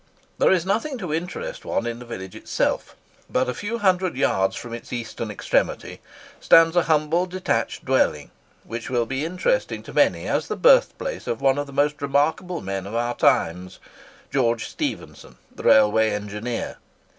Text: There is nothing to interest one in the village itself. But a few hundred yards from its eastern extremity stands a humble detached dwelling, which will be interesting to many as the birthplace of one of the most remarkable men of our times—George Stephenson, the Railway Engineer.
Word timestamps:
There 0.39 0.51
is 0.51 0.65
nothing 0.65 0.97
to 0.97 1.13
interest 1.13 1.63
one 1.63 1.85
in 1.85 1.99
the 1.99 2.05
village 2.05 2.33
itself. 2.35 2.95
But 3.29 3.47
a 3.47 3.53
few 3.53 3.77
hundred 3.77 4.17
yards 4.17 4.55
from 4.55 4.73
its 4.73 4.91
eastern 4.91 5.29
extremity 5.29 6.01
stands 6.39 6.75
a 6.75 6.81
humble 6.89 7.27
detached 7.27 7.85
dwelling, 7.85 8.31
which 8.63 8.89
will 8.89 9.05
be 9.05 9.23
interesting 9.23 9.83
to 9.83 9.93
many 9.93 10.27
as 10.27 10.47
the 10.47 10.55
birthplace 10.55 11.27
of 11.27 11.39
one 11.39 11.59
of 11.59 11.67
the 11.67 11.71
most 11.71 12.01
remarkable 12.01 12.61
men 12.61 12.87
of 12.87 12.95
our 12.95 13.13
times—George 13.15 14.67
Stephenson, 14.67 15.37
the 15.53 15.61
Railway 15.61 16.09
Engineer. 16.09 16.77